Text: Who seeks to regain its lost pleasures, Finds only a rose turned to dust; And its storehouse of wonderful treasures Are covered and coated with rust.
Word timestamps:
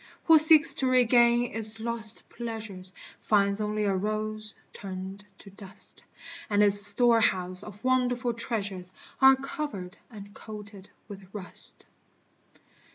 Who 0.23 0.39
seeks 0.39 0.73
to 0.77 0.87
regain 0.87 1.51
its 1.55 1.79
lost 1.79 2.27
pleasures, 2.27 2.91
Finds 3.19 3.61
only 3.61 3.83
a 3.83 3.95
rose 3.95 4.55
turned 4.73 5.23
to 5.37 5.51
dust; 5.51 6.03
And 6.49 6.63
its 6.63 6.83
storehouse 6.87 7.61
of 7.61 7.83
wonderful 7.83 8.33
treasures 8.33 8.89
Are 9.21 9.35
covered 9.35 9.97
and 10.09 10.33
coated 10.33 10.89
with 11.07 11.27
rust. 11.35 11.85